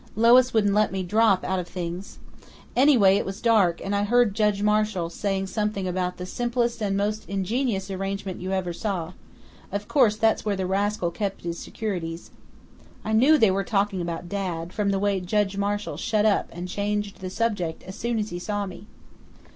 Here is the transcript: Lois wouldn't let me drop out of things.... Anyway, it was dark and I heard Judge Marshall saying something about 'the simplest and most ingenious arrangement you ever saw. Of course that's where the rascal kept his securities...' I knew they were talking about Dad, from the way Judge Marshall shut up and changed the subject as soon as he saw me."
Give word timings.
Lois 0.15 0.51
wouldn't 0.51 0.73
let 0.73 0.91
me 0.91 1.03
drop 1.03 1.43
out 1.43 1.59
of 1.59 1.67
things.... 1.67 2.17
Anyway, 2.75 3.17
it 3.17 3.23
was 3.23 3.39
dark 3.39 3.79
and 3.85 3.95
I 3.95 4.01
heard 4.03 4.33
Judge 4.33 4.63
Marshall 4.63 5.11
saying 5.11 5.45
something 5.45 5.87
about 5.87 6.17
'the 6.17 6.25
simplest 6.25 6.81
and 6.81 6.97
most 6.97 7.29
ingenious 7.29 7.91
arrangement 7.91 8.41
you 8.41 8.51
ever 8.51 8.73
saw. 8.73 9.13
Of 9.71 9.87
course 9.87 10.15
that's 10.15 10.43
where 10.43 10.55
the 10.55 10.65
rascal 10.65 11.11
kept 11.11 11.43
his 11.43 11.59
securities...' 11.59 12.31
I 13.05 13.11
knew 13.13 13.37
they 13.37 13.51
were 13.51 13.63
talking 13.63 14.01
about 14.01 14.27
Dad, 14.27 14.73
from 14.73 14.89
the 14.89 14.97
way 14.97 15.19
Judge 15.19 15.55
Marshall 15.55 15.97
shut 15.97 16.25
up 16.25 16.49
and 16.51 16.67
changed 16.67 17.19
the 17.19 17.29
subject 17.29 17.83
as 17.83 17.95
soon 17.95 18.17
as 18.17 18.31
he 18.31 18.39
saw 18.39 18.65
me." 18.65 18.87